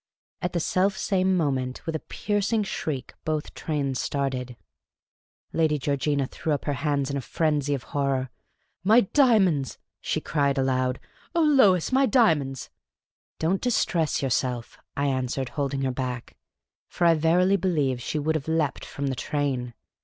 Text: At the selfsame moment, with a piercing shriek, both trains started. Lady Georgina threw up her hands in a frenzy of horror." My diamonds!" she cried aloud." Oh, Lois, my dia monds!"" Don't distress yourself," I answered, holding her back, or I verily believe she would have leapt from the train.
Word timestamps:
At 0.41 0.53
the 0.53 0.59
selfsame 0.59 1.33
moment, 1.37 1.85
with 1.85 1.95
a 1.95 1.99
piercing 1.99 2.63
shriek, 2.63 3.13
both 3.23 3.53
trains 3.53 4.01
started. 4.01 4.55
Lady 5.53 5.77
Georgina 5.77 6.25
threw 6.25 6.53
up 6.53 6.65
her 6.65 6.73
hands 6.73 7.11
in 7.11 7.17
a 7.17 7.21
frenzy 7.21 7.75
of 7.75 7.83
horror." 7.83 8.31
My 8.91 9.01
diamonds!" 9.01 9.77
she 10.01 10.19
cried 10.19 10.57
aloud." 10.57 10.99
Oh, 11.35 11.43
Lois, 11.43 11.91
my 11.91 12.07
dia 12.07 12.33
monds!"" 12.35 12.69
Don't 13.37 13.61
distress 13.61 14.23
yourself," 14.23 14.79
I 14.97 15.05
answered, 15.05 15.49
holding 15.49 15.83
her 15.83 15.91
back, 15.91 16.35
or 16.99 17.05
I 17.05 17.13
verily 17.13 17.55
believe 17.55 18.01
she 18.01 18.17
would 18.17 18.33
have 18.33 18.47
leapt 18.47 18.83
from 18.83 19.05
the 19.05 19.15
train. 19.15 19.75